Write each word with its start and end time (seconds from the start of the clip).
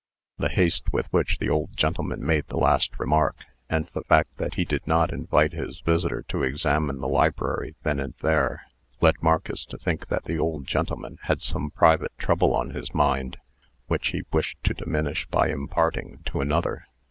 The 0.39 0.49
haste 0.49 0.91
with 0.91 1.05
which 1.13 1.37
the 1.37 1.49
old 1.51 1.77
gentleman 1.77 2.25
made 2.25 2.47
the 2.47 2.57
last 2.57 2.99
remark, 2.99 3.35
and 3.69 3.85
the 3.93 4.01
fact 4.01 4.35
that 4.37 4.55
he 4.55 4.65
did 4.65 4.87
not 4.87 5.13
invite 5.13 5.51
his 5.53 5.79
visitor 5.81 6.23
to 6.23 6.41
examine 6.41 6.97
the 6.97 7.07
library 7.07 7.75
then 7.83 7.99
and 7.99 8.15
there, 8.19 8.65
led 8.99 9.21
Marcus 9.21 9.63
to 9.65 9.77
think 9.77 10.07
that 10.07 10.23
the 10.23 10.39
old 10.39 10.65
gentleman 10.65 11.19
had 11.21 11.43
some 11.43 11.69
private 11.69 12.17
trouble 12.17 12.55
on 12.55 12.71
his 12.71 12.95
mind, 12.95 13.37
which 13.85 14.07
he 14.07 14.23
wished 14.33 14.57
to 14.63 14.73
diminish 14.73 15.27
by 15.27 15.49
imparting 15.51 16.23
to 16.25 16.41
another. 16.41 16.87